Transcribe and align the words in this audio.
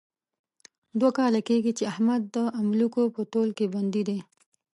دوه 0.99 1.11
کاله 1.17 1.39
کېږي، 1.47 1.71
چې 1.77 1.83
احمد 1.93 2.21
د 2.35 2.37
املوکو 2.59 3.01
په 3.15 3.21
تول 3.31 3.49
کې 3.57 3.65
بندي 3.73 4.01
دی. 4.09 4.19